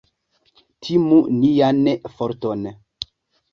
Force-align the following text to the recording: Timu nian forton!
Timu 0.87 1.19
nian 1.43 1.85
forton! 2.17 2.67